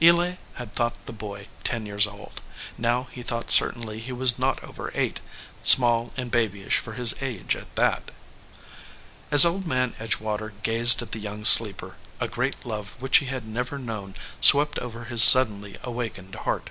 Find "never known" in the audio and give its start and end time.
13.46-14.14